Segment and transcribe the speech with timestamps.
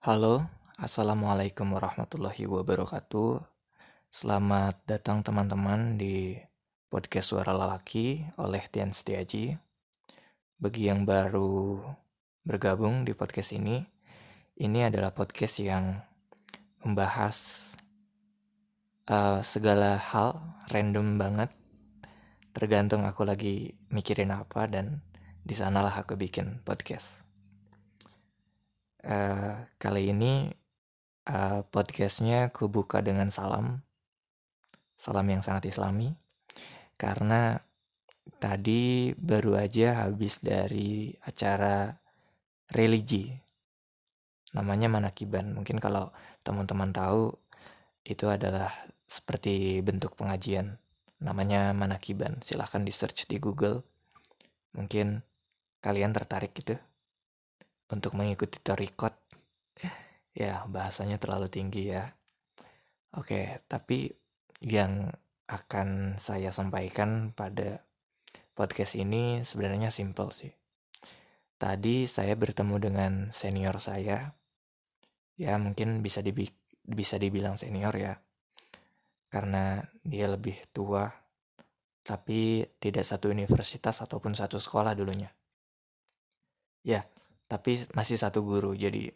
[0.00, 0.48] Halo,
[0.80, 3.36] Assalamualaikum warahmatullahi wabarakatuh.
[4.08, 6.40] Selamat datang teman-teman di
[6.88, 9.60] podcast Suara Lelaki oleh Tian Setiaji.
[10.56, 11.84] Bagi yang baru
[12.48, 13.84] bergabung di podcast ini,
[14.56, 16.00] ini adalah podcast yang
[16.80, 17.76] membahas
[19.04, 20.40] uh, segala hal
[20.72, 21.52] random banget.
[22.56, 25.04] Tergantung aku lagi mikirin apa dan
[25.44, 27.29] di sanalah aku bikin podcast.
[29.00, 30.52] Uh, kali ini
[31.24, 33.80] uh, podcastnya aku buka dengan salam,
[34.92, 36.12] salam yang sangat islami,
[37.00, 37.64] karena
[38.36, 41.96] tadi baru aja habis dari acara
[42.76, 43.32] religi,
[44.52, 45.56] namanya manakiban.
[45.56, 46.12] Mungkin kalau
[46.44, 47.32] teman-teman tahu
[48.04, 48.68] itu adalah
[49.08, 50.76] seperti bentuk pengajian,
[51.24, 52.44] namanya manakiban.
[52.44, 53.80] Silahkan di search di Google,
[54.76, 55.24] mungkin
[55.80, 56.76] kalian tertarik gitu
[57.90, 59.12] untuk mengikuti torikot
[60.34, 62.06] ya bahasanya terlalu tinggi ya.
[63.18, 64.14] Oke tapi
[64.62, 65.10] yang
[65.50, 67.82] akan saya sampaikan pada
[68.54, 70.54] podcast ini sebenarnya simple sih.
[71.60, 74.32] Tadi saya bertemu dengan senior saya.
[75.40, 76.46] Ya mungkin bisa dibi
[76.86, 78.22] bisa dibilang senior ya.
[79.30, 81.10] Karena dia lebih tua
[82.00, 85.30] tapi tidak satu universitas ataupun satu sekolah dulunya.
[86.80, 87.04] Ya
[87.50, 89.10] tapi masih satu guru jadi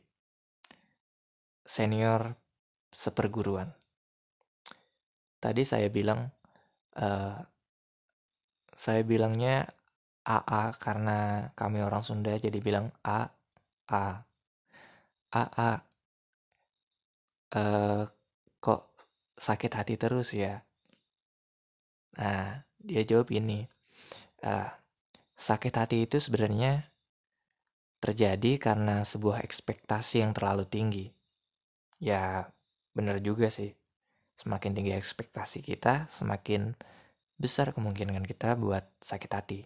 [1.62, 2.34] senior
[2.90, 3.70] seperguruan.
[5.38, 6.34] Tadi saya bilang
[6.98, 7.38] uh,
[8.74, 9.70] saya bilangnya
[10.26, 13.30] AA karena kami orang Sunda jadi bilang A
[13.86, 14.26] A.
[15.30, 15.70] AA
[17.54, 18.02] uh,
[18.58, 18.82] kok
[19.38, 20.58] sakit hati terus ya?
[22.18, 23.66] Nah dia jawab ini
[24.42, 24.70] uh,
[25.38, 26.93] sakit hati itu sebenarnya
[28.04, 31.08] terjadi karena sebuah ekspektasi yang terlalu tinggi.
[31.96, 32.52] Ya,
[32.92, 33.72] benar juga sih.
[34.36, 36.76] Semakin tinggi ekspektasi kita, semakin
[37.40, 39.64] besar kemungkinan kita buat sakit hati.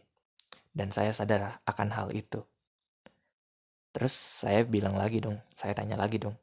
[0.70, 2.46] Dan saya sadar akan hal itu.
[3.90, 6.38] Terus saya bilang lagi dong, saya tanya lagi dong.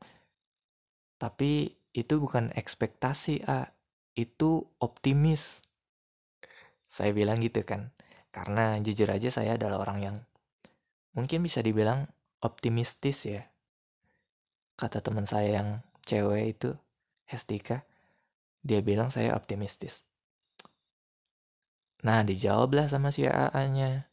[1.15, 3.71] Tapi itu bukan ekspektasi, A.
[4.19, 5.63] Itu optimis.
[6.91, 7.95] Saya bilang gitu kan.
[8.35, 10.15] Karena jujur aja saya adalah orang yang
[11.15, 12.05] mungkin bisa dibilang
[12.43, 13.41] optimistis ya.
[14.75, 15.69] Kata teman saya yang
[16.03, 16.69] cewek itu,
[17.25, 17.87] Hestika,
[18.61, 20.03] dia bilang saya optimistis.
[22.05, 24.05] Nah, dijawablah sama si AA-nya.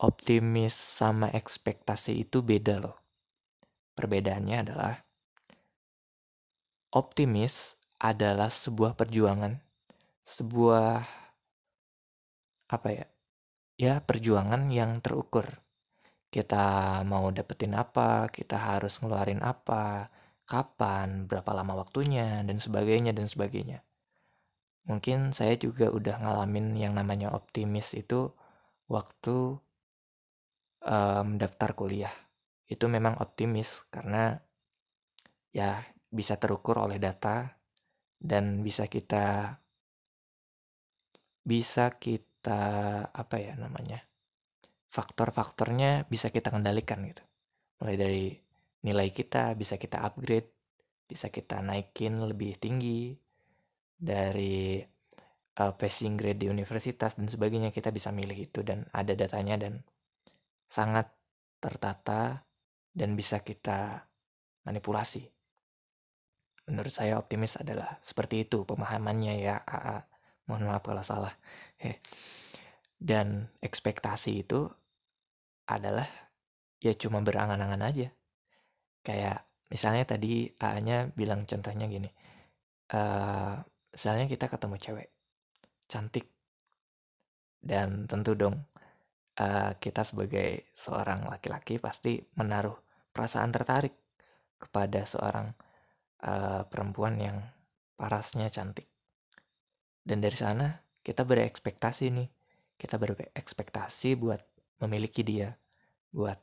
[0.00, 2.96] Optimis sama ekspektasi itu beda loh.
[3.94, 4.96] Perbedaannya adalah
[6.90, 9.60] optimis adalah sebuah perjuangan,
[10.24, 11.04] sebuah
[12.72, 13.06] apa ya?
[13.80, 15.48] Ya perjuangan yang terukur.
[16.28, 20.12] Kita mau dapetin apa, kita harus ngeluarin apa,
[20.44, 23.80] kapan, berapa lama waktunya, dan sebagainya, dan sebagainya.
[24.84, 28.30] Mungkin saya juga udah ngalamin yang namanya optimis itu
[28.86, 29.56] waktu
[30.84, 32.12] um, daftar kuliah.
[32.68, 34.38] Itu memang optimis karena
[35.50, 37.48] ya bisa terukur oleh data
[38.20, 39.56] dan bisa kita
[41.42, 42.64] bisa kita kita
[43.12, 44.00] apa ya namanya
[44.88, 47.20] faktor-faktornya bisa kita kendalikan gitu.
[47.84, 48.26] Mulai dari
[48.80, 50.48] nilai kita bisa kita upgrade
[51.04, 53.12] bisa kita naikin lebih tinggi
[53.92, 54.80] dari
[55.60, 59.84] uh, passing grade di universitas dan sebagainya kita bisa milih itu dan ada datanya dan
[60.64, 61.12] sangat
[61.60, 62.40] tertata
[62.96, 64.08] dan bisa kita
[64.64, 65.28] manipulasi.
[66.72, 70.09] Menurut saya optimis adalah seperti itu pemahamannya ya AA
[70.50, 71.30] mohon maaf kalau salah.
[72.98, 74.66] Dan ekspektasi itu
[75.70, 76.04] adalah
[76.82, 78.08] ya cuma berangan-angan aja.
[79.06, 82.10] Kayak misalnya tadi A-nya bilang contohnya gini
[82.90, 83.54] uh,
[83.94, 85.08] misalnya kita ketemu cewek
[85.86, 86.26] cantik
[87.62, 88.58] dan tentu dong
[89.38, 92.74] uh, kita sebagai seorang laki-laki pasti menaruh
[93.14, 93.94] perasaan tertarik
[94.58, 95.54] kepada seorang
[96.26, 97.38] uh, perempuan yang
[97.94, 98.89] parasnya cantik
[100.00, 102.28] dan dari sana kita berekspektasi nih.
[102.80, 104.40] Kita berekspektasi buat
[104.80, 105.52] memiliki dia,
[106.08, 106.40] buat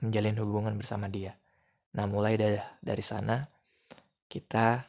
[0.00, 1.36] menjalin hubungan bersama dia.
[1.92, 3.44] Nah, mulai dari dari sana
[4.32, 4.80] kita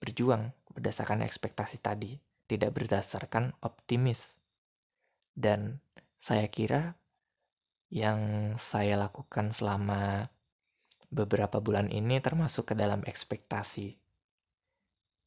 [0.00, 2.16] berjuang berdasarkan ekspektasi tadi,
[2.48, 4.40] tidak berdasarkan optimis.
[5.36, 5.76] Dan
[6.16, 6.96] saya kira
[7.92, 10.32] yang saya lakukan selama
[11.12, 13.92] beberapa bulan ini termasuk ke dalam ekspektasi.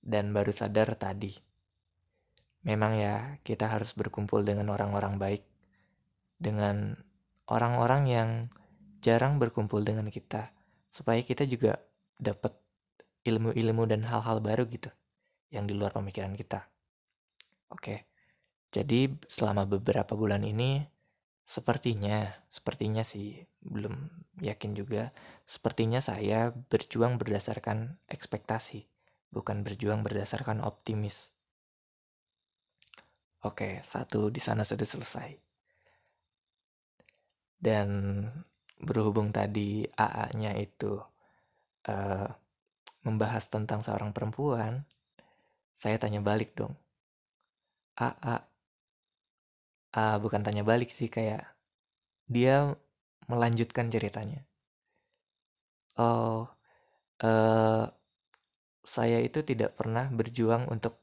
[0.02, 1.57] Dan baru sadar tadi
[2.64, 5.44] memang ya kita harus berkumpul dengan orang-orang baik,
[6.40, 6.98] dengan
[7.50, 8.30] orang-orang yang
[9.04, 10.50] jarang berkumpul dengan kita,
[10.90, 11.78] supaya kita juga
[12.18, 12.56] dapat
[13.28, 14.90] ilmu-ilmu dan hal-hal baru gitu
[15.52, 16.66] yang di luar pemikiran kita.
[17.72, 18.08] Oke.
[18.68, 20.84] Jadi selama beberapa bulan ini
[21.48, 23.96] sepertinya, sepertinya sih belum
[24.44, 25.16] yakin juga,
[25.48, 28.84] sepertinya saya berjuang berdasarkan ekspektasi,
[29.32, 31.32] bukan berjuang berdasarkan optimis.
[33.46, 35.30] Oke, satu di sana sudah selesai.
[37.58, 38.22] Dan
[38.82, 40.98] berhubung tadi AA-nya itu
[41.90, 42.30] uh,
[43.06, 44.82] membahas tentang seorang perempuan,
[45.78, 46.74] saya tanya balik dong.
[47.98, 48.42] AA,
[49.94, 51.46] uh, bukan tanya balik sih kayak
[52.26, 52.74] dia
[53.30, 54.42] melanjutkan ceritanya.
[55.98, 56.46] Oh,
[57.22, 57.86] uh,
[58.86, 61.02] saya itu tidak pernah berjuang untuk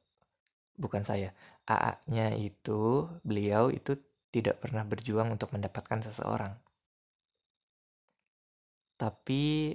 [0.78, 1.34] bukan saya.
[1.64, 3.96] AA-nya itu, beliau itu
[4.28, 6.52] tidak pernah berjuang untuk mendapatkan seseorang.
[9.00, 9.75] Tapi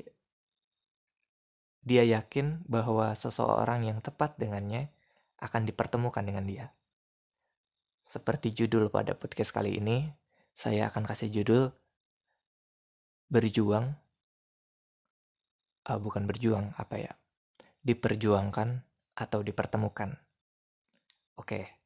[1.79, 4.91] dia yakin bahwa seseorang yang tepat dengannya
[5.39, 6.65] akan dipertemukan dengan dia.
[8.03, 10.11] Seperti judul pada podcast kali ini,
[10.51, 11.71] saya akan kasih judul
[13.29, 13.93] Berjuang.
[15.85, 17.13] Uh, bukan berjuang, apa ya?
[17.85, 18.81] Diperjuangkan
[19.13, 20.17] atau dipertemukan.
[21.37, 21.78] Oke.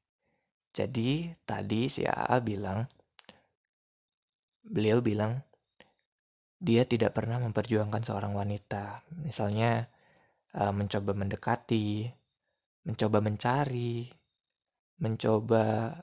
[0.74, 2.81] Jadi tadi si AA bilang
[4.66, 5.38] beliau bilang
[6.64, 9.06] dia tidak pernah memperjuangkan seorang wanita.
[9.22, 9.86] Misalnya
[10.58, 12.08] uh, mencoba mendekati,
[12.88, 14.08] mencoba mencari,
[15.04, 15.94] mencoba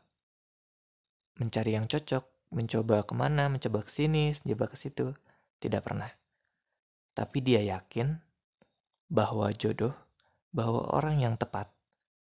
[1.40, 5.16] mencari yang cocok, mencoba ke mana, mencoba ke sini, mencoba ke situ,
[5.58, 6.12] tidak pernah.
[7.16, 8.20] Tapi dia yakin
[9.08, 9.96] bahwa jodoh,
[10.52, 11.72] bahwa orang yang tepat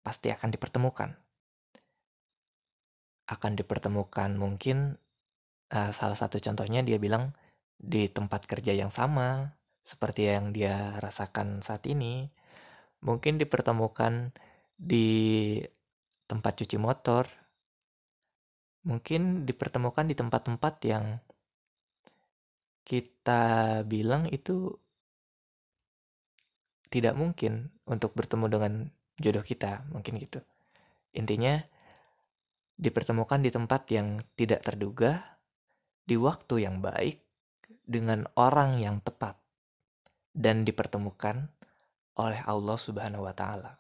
[0.02, 1.12] pasti akan dipertemukan.
[3.30, 4.98] Akan dipertemukan mungkin
[5.70, 7.32] uh, salah satu contohnya dia bilang
[7.78, 9.54] di tempat kerja yang sama
[9.86, 12.26] seperti yang dia rasakan saat ini.
[13.06, 14.34] Mungkin dipertemukan
[14.76, 15.60] di
[16.26, 17.26] tempat cuci motor
[18.88, 21.06] mungkin dipertemukan di tempat-tempat yang
[22.88, 24.72] kita bilang itu
[26.90, 28.74] tidak mungkin untuk bertemu dengan
[29.22, 30.42] jodoh kita, mungkin gitu.
[31.14, 31.62] Intinya,
[32.80, 35.20] dipertemukan di tempat yang tidak terduga,
[36.08, 37.20] di waktu yang baik,
[37.84, 39.36] dengan orang yang tepat,
[40.32, 41.52] dan dipertemukan
[42.16, 43.76] oleh Allah Subhanahu wa Ta'ala.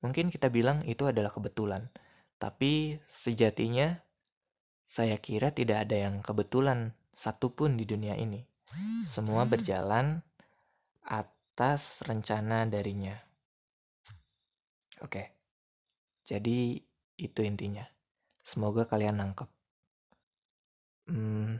[0.00, 1.92] Mungkin kita bilang itu adalah kebetulan,
[2.40, 4.00] tapi sejatinya
[4.86, 8.40] saya kira tidak ada yang kebetulan satupun di dunia ini.
[9.04, 10.22] Semua berjalan
[11.04, 13.14] atas rencana darinya.
[15.02, 15.34] Oke.
[16.26, 16.85] Jadi
[17.16, 17.84] itu intinya.
[18.40, 19.48] Semoga kalian nangkep.
[21.06, 21.58] Hmm,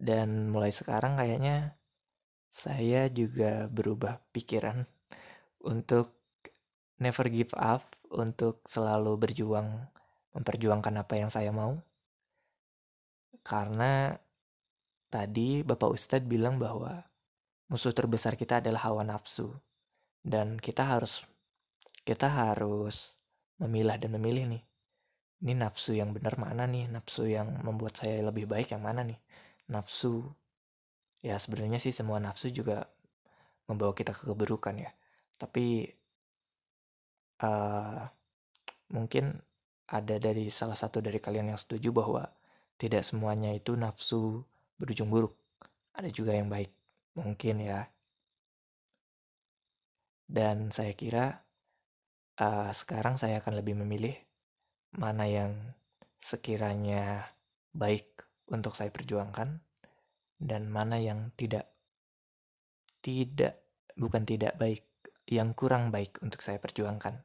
[0.00, 1.76] dan mulai sekarang kayaknya
[2.50, 4.82] saya juga berubah pikiran
[5.72, 6.10] untuk
[7.00, 9.86] never give up untuk selalu berjuang
[10.34, 11.78] memperjuangkan apa yang saya mau.
[13.40, 14.14] Karena
[15.08, 17.02] tadi Bapak Ustadz bilang bahwa
[17.70, 19.54] musuh terbesar kita adalah hawa nafsu
[20.26, 21.24] dan kita harus
[22.04, 23.19] kita harus
[23.60, 24.62] memilah dan memilih nih.
[25.40, 26.88] Ini nafsu yang benar mana nih?
[26.88, 29.16] Nafsu yang membuat saya lebih baik yang mana nih?
[29.72, 30.24] Nafsu
[31.20, 32.88] ya sebenarnya sih semua nafsu juga
[33.68, 34.90] membawa kita ke keburukan ya.
[35.40, 35.88] Tapi
[37.44, 38.04] uh,
[38.92, 39.38] mungkin
[39.90, 42.28] ada dari salah satu dari kalian yang setuju bahwa
[42.80, 44.44] tidak semuanya itu nafsu
[44.80, 45.36] berujung buruk.
[45.96, 46.72] Ada juga yang baik.
[47.16, 47.84] Mungkin ya.
[50.30, 51.42] Dan saya kira
[52.40, 54.16] uh, sekarang saya akan lebih memilih
[54.96, 55.52] mana yang
[56.16, 57.28] sekiranya
[57.70, 59.62] baik untuk saya perjuangkan
[60.40, 61.70] dan mana yang tidak
[63.04, 63.60] tidak
[63.94, 64.84] bukan tidak baik
[65.30, 67.22] yang kurang baik untuk saya perjuangkan.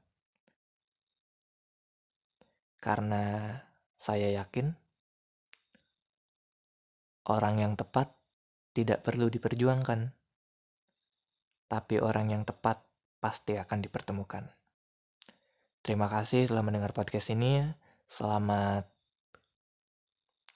[2.78, 3.58] Karena
[3.98, 4.70] saya yakin
[7.26, 8.14] orang yang tepat
[8.78, 10.14] tidak perlu diperjuangkan,
[11.66, 12.86] tapi orang yang tepat
[13.18, 14.46] pasti akan dipertemukan.
[15.86, 17.62] Terima kasih telah mendengar podcast ini.
[18.10, 18.90] Selamat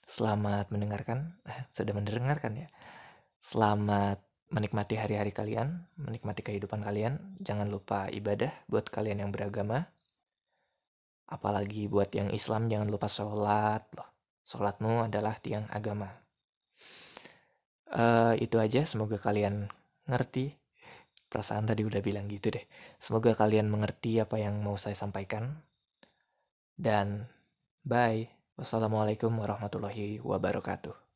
[0.09, 1.38] selamat mendengarkan.
[1.69, 2.67] Sudah mendengarkan ya.
[3.38, 7.38] Selamat menikmati hari-hari kalian, menikmati kehidupan kalian.
[7.45, 9.86] Jangan lupa ibadah buat kalian yang beragama.
[11.29, 14.09] Apalagi buat yang Islam jangan lupa sholat loh.
[14.50, 16.09] Sholatmu adalah tiang agama.
[17.86, 19.69] Uh, itu aja, semoga kalian
[20.09, 20.57] ngerti.
[21.29, 22.65] Perasaan tadi udah bilang gitu deh.
[22.98, 25.62] Semoga kalian mengerti apa yang mau saya sampaikan.
[26.75, 27.29] Dan
[27.86, 28.25] bye.
[28.59, 31.08] Wassalamualaikum warahmatullahi wabarakatuh.